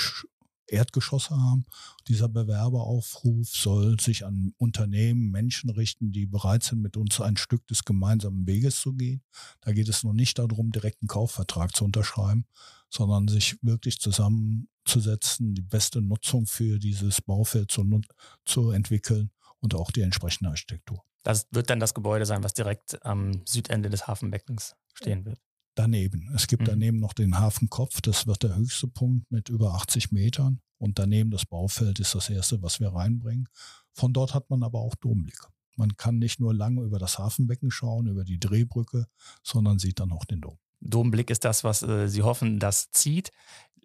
[0.68, 1.66] Erdgeschosse haben.
[2.08, 7.66] Dieser Bewerberaufruf soll sich an Unternehmen, Menschen richten, die bereit sind, mit uns ein Stück
[7.68, 9.22] des gemeinsamen Weges zu gehen.
[9.62, 12.46] Da geht es nur nicht darum, direkt einen Kaufvertrag zu unterschreiben,
[12.90, 18.02] sondern sich wirklich zusammenzusetzen, die beste Nutzung für dieses Baufeld zu,
[18.46, 21.04] zu entwickeln und auch die entsprechende Architektur.
[21.24, 25.40] Das wird dann das Gebäude sein, was direkt am Südende des Hafenbeckens stehen wird
[25.76, 26.32] daneben.
[26.36, 26.68] Es gibt mhm.
[26.68, 30.62] daneben noch den Hafenkopf, das wird der höchste Punkt mit über 80 Metern.
[30.78, 33.48] Und daneben das Baufeld ist das erste, was wir reinbringen.
[33.94, 35.40] Von dort hat man aber auch Domblick.
[35.78, 39.08] Man kann nicht nur lange über das Hafenbecken schauen, über die Drehbrücke,
[39.44, 40.58] sondern sieht dann auch den Dom.
[40.82, 43.32] Domblick ist das, was äh, Sie hoffen, das zieht.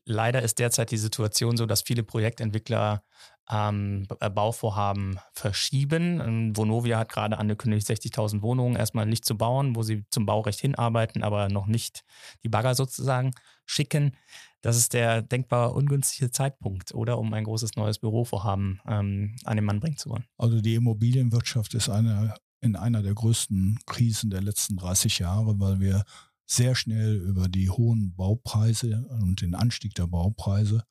[0.05, 3.05] Leider ist derzeit die Situation so, dass viele Projektentwickler
[3.50, 6.20] ähm, Bauvorhaben verschieben.
[6.20, 10.60] Ähm, Vonovia hat gerade angekündigt, 60.000 Wohnungen erstmal nicht zu bauen, wo sie zum Baurecht
[10.60, 12.04] hinarbeiten, aber noch nicht
[12.44, 13.32] die Bagger sozusagen
[13.66, 14.16] schicken.
[14.62, 19.64] Das ist der denkbar ungünstige Zeitpunkt, oder um ein großes neues Bürovorhaben ähm, an den
[19.64, 20.24] Mann bringen zu wollen.
[20.36, 25.80] Also die Immobilienwirtschaft ist eine, in einer der größten Krisen der letzten 30 Jahre, weil
[25.80, 26.04] wir
[26.46, 30.84] sehr schnell über die hohen Baupreise und den Anstieg der Baupreise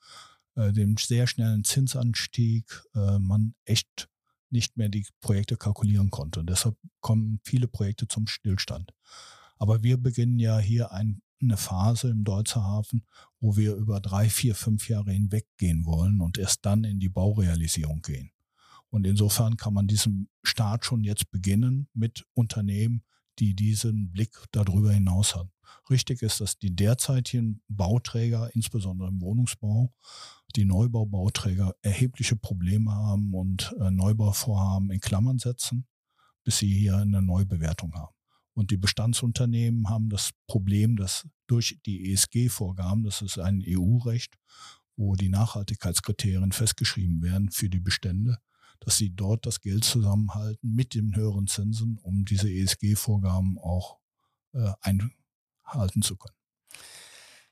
[0.60, 4.10] äh, dem sehr schnellen Zinsanstieg äh, man echt
[4.50, 6.42] nicht mehr die Projekte kalkulieren konnte.
[6.42, 8.92] Und deshalb kommen viele Projekte zum Stillstand.
[9.58, 13.06] Aber wir beginnen ja hier ein, eine Phase im Deutzer Hafen,
[13.40, 17.10] wo wir über drei, vier, fünf Jahre hinweg gehen wollen und erst dann in die
[17.10, 18.32] Baurealisierung gehen.
[18.90, 23.04] Und insofern kann man diesen Start schon jetzt beginnen mit Unternehmen,
[23.40, 25.52] die diesen Blick darüber hinaus haben.
[25.90, 29.94] Richtig ist, dass die derzeitigen Bauträger, insbesondere im Wohnungsbau,
[30.56, 35.88] die Neubaubauträger erhebliche Probleme haben und äh, Neubauvorhaben in Klammern setzen,
[36.44, 38.14] bis sie hier eine Neubewertung haben.
[38.54, 44.38] Und die Bestandsunternehmen haben das Problem, dass durch die ESG-Vorgaben, das ist ein EU-Recht,
[44.98, 48.38] wo die Nachhaltigkeitskriterien festgeschrieben werden für die Bestände,
[48.80, 53.98] dass sie dort das Geld zusammenhalten mit den höheren Zinsen, um diese ESG-Vorgaben auch
[54.54, 56.36] äh, einhalten zu können.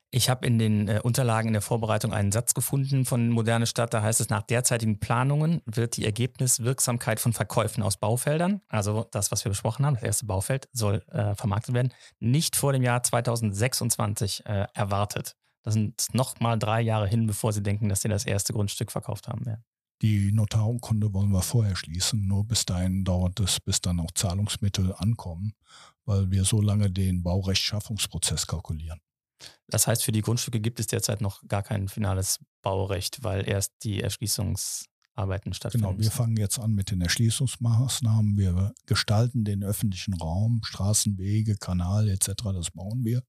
[0.09, 3.93] Ich habe in den äh, Unterlagen in der Vorbereitung einen Satz gefunden von Moderne Stadt.
[3.93, 9.31] Da heißt es, nach derzeitigen Planungen wird die Ergebniswirksamkeit von Verkäufen aus Baufeldern, also das,
[9.31, 13.03] was wir besprochen haben, das erste Baufeld, soll äh, vermarktet werden, nicht vor dem Jahr
[13.03, 15.35] 2026 äh, erwartet.
[15.63, 18.93] Das sind noch mal drei Jahre hin, bevor Sie denken, dass Sie das erste Grundstück
[18.93, 19.65] verkauft haben werden.
[20.01, 22.27] Die Notarurkunde wollen wir vorher schließen.
[22.27, 25.53] Nur bis dahin dauert es, bis dann auch Zahlungsmittel ankommen,
[26.05, 28.99] weil wir so lange den Baurechtschaffungsprozess kalkulieren.
[29.67, 33.73] Das heißt, für die Grundstücke gibt es derzeit noch gar kein finales Baurecht, weil erst
[33.83, 35.87] die Erschließungsarbeiten stattfinden.
[35.87, 38.37] Genau, wir fangen jetzt an mit den Erschließungsmaßnahmen.
[38.37, 42.31] Wir gestalten den öffentlichen Raum, Straßen, Wege, Kanal etc.
[42.53, 43.23] Das bauen wir.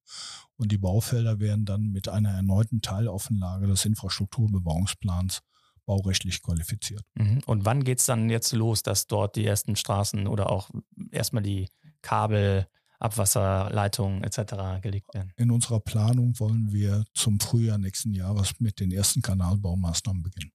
[0.56, 5.40] Und die Baufelder werden dann mit einer erneuten Teiloffenlage des Infrastrukturbebauungsplans
[5.88, 7.02] baurechtlich qualifiziert.
[7.14, 7.40] Mhm.
[7.46, 10.68] Und wann geht es dann jetzt los, dass dort die ersten Straßen oder auch
[11.10, 11.68] erstmal die
[12.02, 12.68] Kabel,
[13.00, 14.82] Abwasserleitungen etc.
[14.82, 15.32] gelegt werden?
[15.36, 20.52] In unserer Planung wollen wir zum Frühjahr nächsten Jahres mit den ersten Kanalbaumaßnahmen beginnen.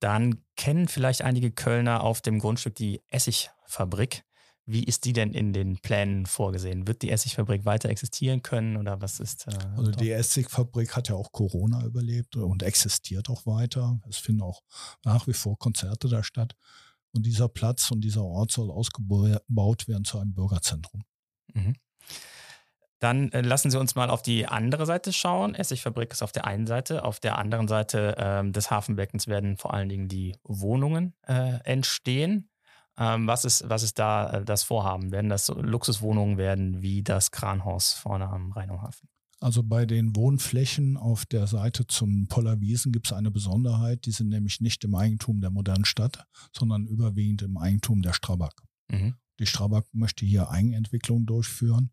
[0.00, 4.24] Dann kennen vielleicht einige Kölner auf dem Grundstück die Essigfabrik.
[4.68, 6.88] Wie ist die denn in den Plänen vorgesehen?
[6.88, 9.46] Wird die Essigfabrik weiter existieren können oder was ist?
[9.46, 14.00] Äh, also die Essigfabrik hat ja auch Corona überlebt und existiert auch weiter.
[14.08, 14.62] Es finden auch
[15.04, 16.56] nach wie vor Konzerte da statt.
[17.12, 21.04] Und dieser Platz und dieser Ort soll ausgebaut werden zu einem Bürgerzentrum.
[21.54, 21.76] Mhm.
[22.98, 25.54] Dann äh, lassen Sie uns mal auf die andere Seite schauen.
[25.54, 27.04] Essigfabrik ist auf der einen Seite.
[27.04, 32.48] Auf der anderen Seite äh, des Hafenbeckens werden vor allen Dingen die Wohnungen äh, entstehen.
[32.98, 35.12] Ähm, was, ist, was ist da äh, das Vorhaben?
[35.12, 39.08] Werden das Luxuswohnungen werden wie das Kranhaus vorne am Rheinauhafen?
[39.38, 44.06] Also bei den Wohnflächen auf der Seite zum Pollerwiesen gibt es eine Besonderheit.
[44.06, 48.54] Die sind nämlich nicht im Eigentum der modernen Stadt, sondern überwiegend im Eigentum der Strabag.
[48.90, 49.14] Mhm.
[49.38, 51.90] Die Strabag möchte hier Eigenentwicklung durchführen,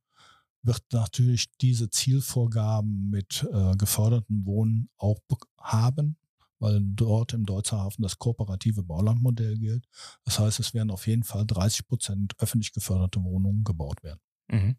[0.61, 5.19] wird natürlich diese Zielvorgaben mit äh, gefördertem Wohnen auch
[5.59, 6.15] haben
[6.63, 9.85] weil dort im Deutzer Hafen das kooperative Baulandmodell gilt.
[10.23, 14.21] Das heißt, es werden auf jeden Fall 30 Prozent öffentlich geförderte Wohnungen gebaut werden.
[14.47, 14.77] Mhm.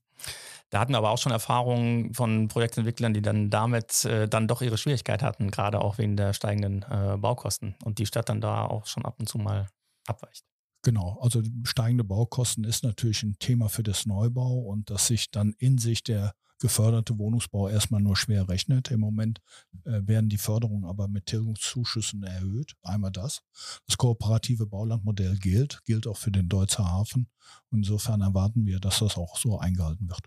[0.70, 4.62] Da hatten wir aber auch schon Erfahrungen von Projektentwicklern, die dann damit äh, dann doch
[4.62, 8.64] ihre Schwierigkeit hatten, gerade auch wegen der steigenden äh, Baukosten und die Stadt dann da
[8.64, 9.68] auch schon ab und zu mal
[10.07, 10.44] abweicht.
[10.83, 15.53] Genau, also steigende Baukosten ist natürlich ein Thema für das Neubau und dass sich dann
[15.59, 18.90] in sich der geförderte Wohnungsbau erstmal nur schwer rechnet.
[18.90, 19.40] Im Moment
[19.84, 22.74] äh, werden die Förderungen aber mit Tilgungszuschüssen erhöht.
[22.82, 23.42] Einmal das.
[23.86, 27.28] Das kooperative Baulandmodell gilt, gilt auch für den Deutzer Hafen.
[27.70, 30.22] insofern erwarten wir, dass das auch so eingehalten wird.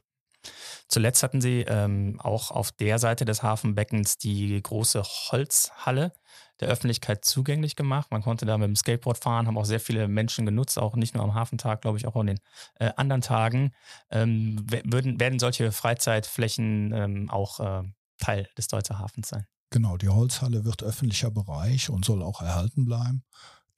[0.88, 6.14] Zuletzt hatten Sie ähm, auch auf der Seite des Hafenbeckens die große Holzhalle
[6.60, 8.12] der Öffentlichkeit zugänglich gemacht.
[8.12, 11.16] Man konnte da mit dem Skateboard fahren, haben auch sehr viele Menschen genutzt, auch nicht
[11.16, 12.40] nur am Hafentag, glaube ich, auch an den
[12.80, 13.72] äh, anderen Tagen.
[14.10, 17.84] Ähm, würden, werden solche Freizeitflächen ähm, auch äh,
[18.18, 19.46] Teil des Deutzer Hafens sein?
[19.70, 23.24] Genau, die Holzhalle wird öffentlicher Bereich und soll auch erhalten bleiben.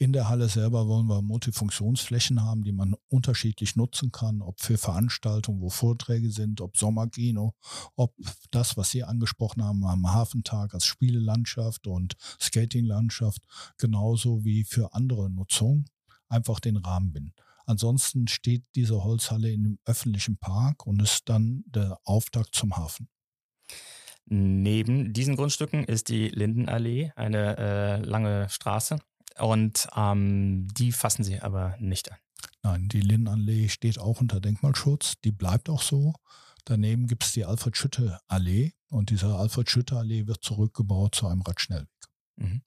[0.01, 4.77] In der Halle selber wollen wir Multifunktionsflächen haben, die man unterschiedlich nutzen kann, ob für
[4.77, 7.53] Veranstaltungen, wo Vorträge sind, ob Sommerkino,
[7.97, 8.15] ob
[8.49, 13.41] das, was Sie angesprochen haben am Hafentag als Spielelandschaft und Skatinglandschaft,
[13.77, 15.83] genauso wie für andere Nutzung,
[16.29, 17.33] einfach den Rahmen binden.
[17.65, 23.09] Ansonsten steht diese Holzhalle in einem öffentlichen Park und ist dann der Auftakt zum Hafen.
[24.25, 28.99] Neben diesen Grundstücken ist die Lindenallee eine äh, lange Straße
[29.39, 32.17] und ähm, die fassen sie aber nicht an.
[32.63, 35.15] Nein, die Linnenallee steht auch unter Denkmalschutz.
[35.23, 36.13] Die bleibt auch so.
[36.65, 41.87] Daneben gibt es die Alfred-Schütte-Allee und diese Alfred-Schütte-Allee wird zurückgebaut zu einem Radschnellweg.
[42.35, 42.61] Mhm.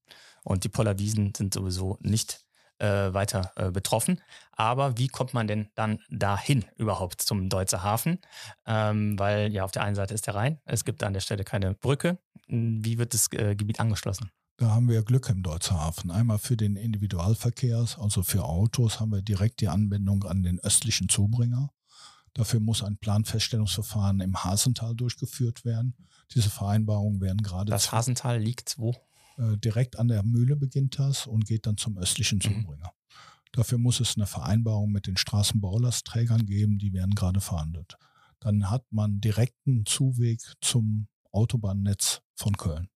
[0.44, 2.44] Und die Pollerwiesen sind sowieso nicht
[2.78, 4.20] äh, weiter äh, betroffen.
[4.50, 8.18] Aber wie kommt man denn dann dahin überhaupt zum Deutzer Hafen?
[8.66, 11.44] Ähm, weil ja auf der einen Seite ist der Rhein, es gibt an der Stelle
[11.44, 12.18] keine Brücke.
[12.48, 14.32] Wie wird das äh, Gebiet angeschlossen?
[14.62, 16.12] Da haben wir Glück im Deutzer Hafen.
[16.12, 21.08] Einmal für den Individualverkehr, also für Autos, haben wir direkt die Anbindung an den östlichen
[21.08, 21.72] Zubringer.
[22.32, 25.96] Dafür muss ein Planfeststellungsverfahren im Hasental durchgeführt werden.
[26.32, 27.72] Diese Vereinbarungen werden gerade.
[27.72, 28.94] Das Hasental liegt wo?
[29.36, 32.42] Äh, direkt an der Mühle beginnt das und geht dann zum östlichen mhm.
[32.42, 32.86] Zubringer.
[32.86, 33.50] Mhm.
[33.50, 37.96] Dafür muss es eine Vereinbarung mit den Straßenbaulastträgern geben, die werden gerade verhandelt.
[38.38, 42.91] Dann hat man direkten Zuweg zum Autobahnnetz von Köln.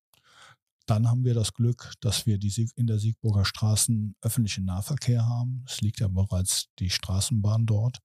[0.86, 5.64] Dann haben wir das Glück, dass wir die in der Siegburger Straßen öffentlichen Nahverkehr haben.
[5.66, 7.98] Es liegt ja bereits die Straßenbahn dort.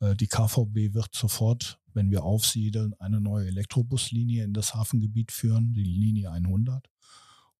[0.00, 5.72] Äh, die KVB wird sofort, wenn wir aufsiedeln, eine neue Elektrobuslinie in das Hafengebiet führen,
[5.72, 6.88] die Linie 100.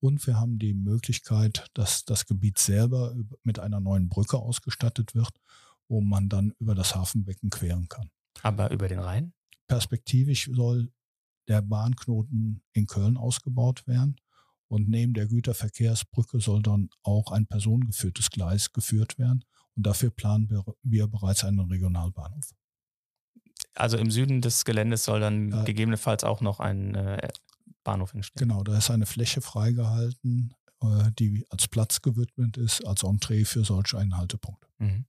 [0.00, 5.32] Und wir haben die Möglichkeit, dass das Gebiet selber mit einer neuen Brücke ausgestattet wird,
[5.88, 8.10] wo man dann über das Hafenbecken queren kann.
[8.42, 9.32] Aber über den Rhein?
[9.66, 10.92] Perspektivisch soll
[11.48, 14.16] der Bahnknoten in Köln ausgebaut werden.
[14.74, 19.44] Und neben der Güterverkehrsbrücke soll dann auch ein personengeführtes Gleis geführt werden.
[19.76, 22.50] Und dafür planen wir, wir bereits einen Regionalbahnhof.
[23.74, 27.28] Also im Süden des Geländes soll dann äh, gegebenenfalls auch noch ein äh,
[27.84, 28.48] Bahnhof entstehen.
[28.48, 33.64] Genau, da ist eine Fläche freigehalten, äh, die als Platz gewidmet ist, als Entree für
[33.64, 34.66] solch einen Haltepunkt.
[34.78, 35.04] Mhm.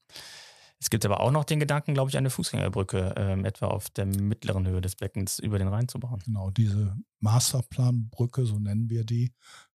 [0.79, 4.05] Es gibt aber auch noch den Gedanken, glaube ich, eine Fußgängerbrücke ähm, etwa auf der
[4.05, 6.19] mittleren Höhe des Beckens über den Rhein zu bauen.
[6.25, 9.33] Genau, diese Masterplanbrücke, so nennen wir die,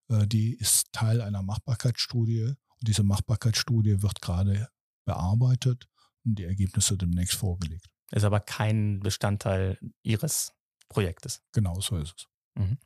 [0.08, 2.44] äh, die ist Teil einer Machbarkeitsstudie.
[2.44, 4.68] Und diese Machbarkeitsstudie wird gerade
[5.04, 5.88] bearbeitet
[6.24, 7.86] und die Ergebnisse demnächst vorgelegt.
[8.10, 10.52] Ist aber kein Bestandteil Ihres
[10.88, 11.42] Projektes.
[11.52, 12.28] Genau, so ist es.
[12.56, 12.78] Mhm.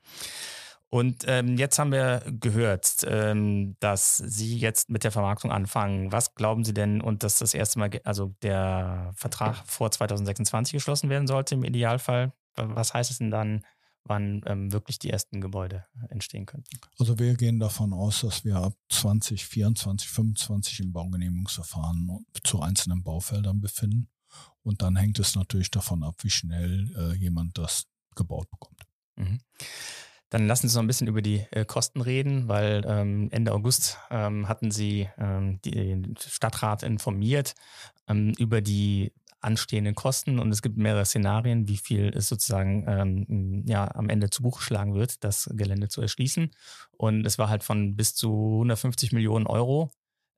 [0.95, 6.13] Und ähm, jetzt haben wir gehört, ähm, dass Sie jetzt mit der Vermarktung anfangen.
[6.13, 11.11] Was glauben Sie denn und dass das erste Mal, also der Vertrag vor 2026 geschlossen
[11.11, 12.33] werden sollte im Idealfall?
[12.55, 13.65] Was heißt es denn dann,
[14.05, 16.79] wann ähm, wirklich die ersten Gebäude entstehen könnten?
[17.01, 23.61] Also wir gehen davon aus, dass wir ab 2024, 2025 im Baugenehmigungsverfahren zu einzelnen Baufeldern
[23.61, 24.11] befinden.
[24.63, 28.81] Und dann hängt es natürlich davon ab, wie schnell äh, jemand das gebaut bekommt.
[29.17, 29.41] Mhm.
[30.35, 33.99] Dann lassen Sie noch ein bisschen über die äh, Kosten reden, weil ähm, Ende August
[34.11, 37.55] ähm, hatten Sie ähm, den Stadtrat informiert
[38.09, 43.63] ähm, über die anstehenden Kosten und es gibt mehrere Szenarien, wie viel es sozusagen ähm,
[43.69, 46.51] ja, am Ende zu Buche schlagen wird, das Gelände zu erschließen.
[46.91, 49.93] Und es war halt von bis zu 150 Millionen Euro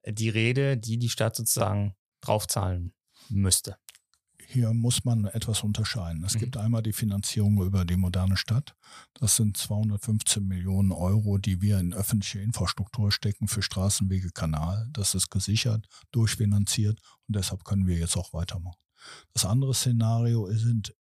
[0.06, 2.92] die Rede, die die Stadt sozusagen draufzahlen
[3.30, 3.78] müsste
[4.46, 6.24] hier muss man etwas unterscheiden.
[6.24, 6.38] Es mhm.
[6.38, 8.74] gibt einmal die Finanzierung über die moderne Stadt.
[9.14, 14.88] Das sind 215 Millionen Euro, die wir in öffentliche Infrastruktur stecken für Straßenwege, Kanal.
[14.92, 18.78] Das ist gesichert, durchfinanziert und deshalb können wir jetzt auch weitermachen.
[19.32, 20.94] Das andere Szenario sind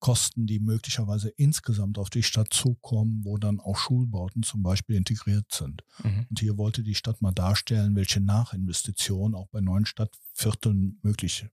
[0.00, 5.46] Kosten, die möglicherweise insgesamt auf die Stadt zukommen, wo dann auch Schulbauten zum Beispiel integriert
[5.50, 5.82] sind.
[6.02, 6.26] Mhm.
[6.28, 11.46] Und hier wollte die Stadt mal darstellen, welche Nachinvestitionen auch bei neuen Stadtvierteln möglich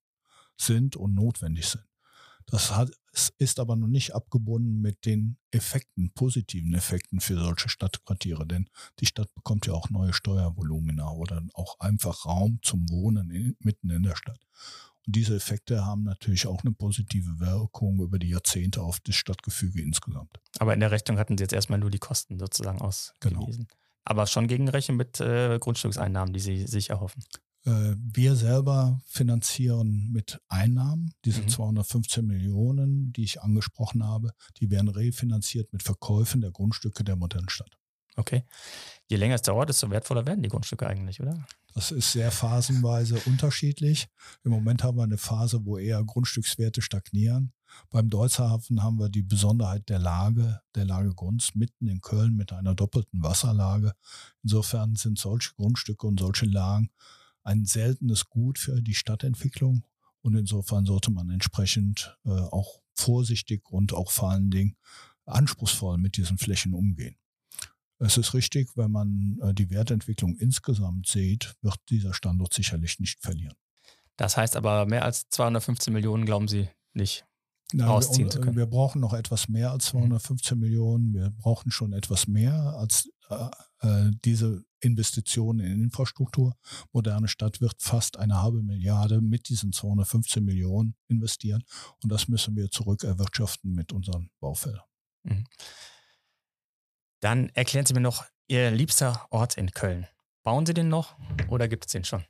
[0.61, 1.83] sind und notwendig sind.
[2.47, 2.91] Das hat,
[3.37, 8.69] ist aber noch nicht abgebunden mit den Effekten, positiven Effekten für solche Stadtquartiere, denn
[8.99, 13.89] die Stadt bekommt ja auch neue Steuervolumina oder auch einfach Raum zum Wohnen in, mitten
[13.89, 14.39] in der Stadt.
[15.07, 19.81] Und diese Effekte haben natürlich auch eine positive Wirkung über die Jahrzehnte auf das Stadtgefüge
[19.81, 20.39] insgesamt.
[20.59, 23.67] Aber in der Rechnung hatten Sie jetzt erstmal nur die Kosten sozusagen ausgewiesen.
[23.67, 23.81] Genau.
[24.03, 27.23] Aber schon gegenrechnen mit äh, Grundstückseinnahmen, die Sie sich erhoffen.
[27.65, 31.49] Äh, wir selber finanzieren mit Einnahmen diese mhm.
[31.49, 37.49] 215 Millionen, die ich angesprochen habe, die werden refinanziert mit Verkäufen der Grundstücke der modernen
[37.49, 37.77] Stadt.
[38.15, 38.43] Okay.
[39.07, 41.45] Je länger es dauert, desto wertvoller werden die Grundstücke eigentlich, oder?
[41.73, 44.09] Das ist sehr phasenweise unterschiedlich.
[44.43, 47.53] Im Moment haben wir eine Phase, wo eher Grundstückswerte stagnieren.
[47.89, 52.51] Beim Deutzerhafen haben wir die Besonderheit der Lage, der Lage Grunds mitten in Köln mit
[52.51, 53.93] einer doppelten Wasserlage.
[54.43, 56.89] Insofern sind solche Grundstücke und solche Lagen
[57.43, 59.83] ein seltenes Gut für die Stadtentwicklung.
[60.21, 64.75] Und insofern sollte man entsprechend äh, auch vorsichtig und auch vor allen Dingen
[65.25, 67.15] anspruchsvoll mit diesen Flächen umgehen.
[67.97, 73.19] Es ist richtig, wenn man äh, die Wertentwicklung insgesamt sieht, wird dieser Standort sicherlich nicht
[73.21, 73.55] verlieren.
[74.17, 77.25] Das heißt aber, mehr als 215 Millionen glauben Sie nicht
[77.73, 78.57] Nein, rausziehen wir, zu können?
[78.57, 80.63] Wir brauchen noch etwas mehr als 215 mhm.
[80.63, 81.13] Millionen.
[81.13, 83.49] Wir brauchen schon etwas mehr als äh,
[83.81, 86.55] äh, diese Investitionen in Infrastruktur.
[86.91, 91.63] Moderne Stadt wird fast eine halbe Milliarde mit diesen 215 Millionen investieren.
[92.03, 94.83] Und das müssen wir zurück erwirtschaften mit unseren Baufeldern.
[95.23, 95.45] Mhm.
[97.19, 100.07] Dann erklären Sie mir noch Ihr liebster Ort in Köln.
[100.43, 102.25] Bauen Sie den noch oder gibt es den schon?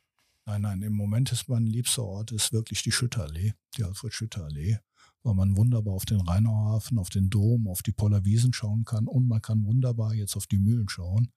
[0.45, 4.79] Nein, nein, im Moment ist mein liebster Ort ist wirklich die Schütterallee, die Alfred-Schütter-Allee
[5.23, 9.27] weil man wunderbar auf den Rheinauhafen, auf den Dom, auf die Pollerwiesen schauen kann und
[9.27, 11.31] man kann wunderbar jetzt auf die Mühlen schauen.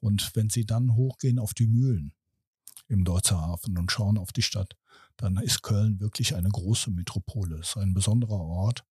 [0.00, 2.12] Und wenn Sie dann hochgehen auf die Mühlen
[2.88, 4.76] im Deutzer Hafen und schauen auf die Stadt,
[5.16, 7.56] dann ist Köln wirklich eine große Metropole.
[7.56, 8.84] Es ist ein besonderer Ort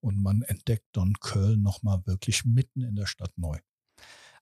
[0.00, 3.58] und man entdeckt dann Köln nochmal wirklich mitten in der Stadt neu.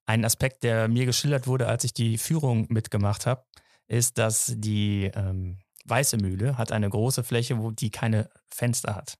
[0.06, 3.44] Ein Aspekt, der mir geschildert wurde, als ich die Führung mitgemacht habe,
[3.86, 9.18] ist, dass die ähm, Weiße Mühle hat eine große Fläche, wo die keine Fenster hat.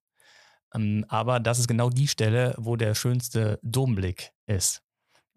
[0.75, 4.83] Ähm, aber das ist genau die Stelle, wo der schönste Domblick ist.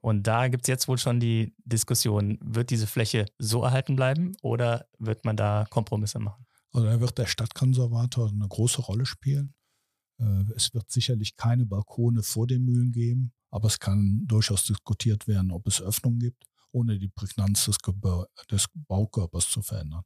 [0.01, 4.33] Und da gibt es jetzt wohl schon die Diskussion, wird diese Fläche so erhalten bleiben
[4.41, 6.45] oder wird man da Kompromisse machen?
[6.71, 9.55] Also da wird der Stadtkonservator eine große Rolle spielen.
[10.19, 15.27] Äh, es wird sicherlich keine Balkone vor den Mühlen geben, aber es kann durchaus diskutiert
[15.27, 17.77] werden, ob es Öffnungen gibt, ohne die Prägnanz des,
[18.51, 20.03] des Baukörpers zu verändern.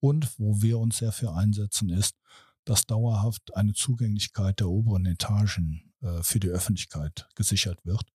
[0.00, 2.16] Und wo wir uns sehr für einsetzen, ist,
[2.64, 8.12] dass dauerhaft eine Zugänglichkeit der oberen Etagen äh, für die Öffentlichkeit gesichert wird,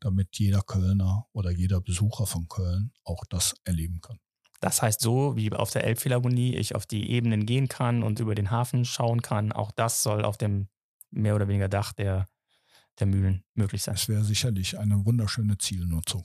[0.00, 4.18] damit jeder Kölner oder jeder Besucher von Köln auch das erleben kann.
[4.60, 8.34] Das heißt, so wie auf der Elbphilharmonie ich auf die Ebenen gehen kann und über
[8.34, 10.68] den Hafen schauen kann, auch das soll auf dem
[11.10, 12.26] mehr oder weniger Dach der,
[12.98, 13.94] der Mühlen möglich sein.
[13.94, 16.22] Es wäre sicherlich eine wunderschöne Zielnutzung.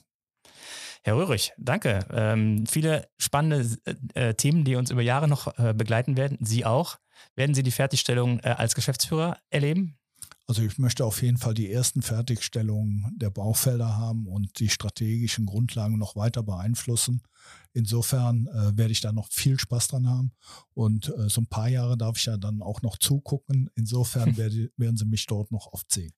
[1.03, 2.05] Herr Röhrig, danke.
[2.11, 6.37] Ähm, viele spannende äh, äh, Themen, die uns über Jahre noch äh, begleiten werden.
[6.41, 6.97] Sie auch.
[7.35, 9.97] Werden Sie die Fertigstellung äh, als Geschäftsführer erleben?
[10.47, 15.45] Also ich möchte auf jeden Fall die ersten Fertigstellungen der Baufelder haben und die strategischen
[15.45, 17.21] Grundlagen noch weiter beeinflussen.
[17.73, 20.33] Insofern äh, werde ich da noch viel Spaß dran haben.
[20.73, 23.69] Und äh, so ein paar Jahre darf ich ja dann auch noch zugucken.
[23.75, 26.13] Insofern werde, werden Sie mich dort noch oft sehen.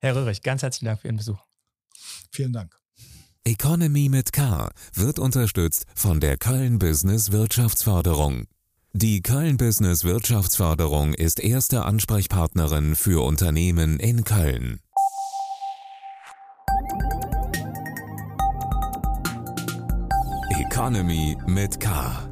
[0.00, 1.40] Herr Röhrig, ganz herzlichen Dank für Ihren Besuch.
[2.30, 2.79] Vielen Dank.
[3.46, 8.44] Economy mit K wird unterstützt von der Köln Business Wirtschaftsförderung.
[8.92, 14.80] Die Köln Business Wirtschaftsförderung ist erste Ansprechpartnerin für Unternehmen in Köln.
[20.60, 22.29] Economy mit K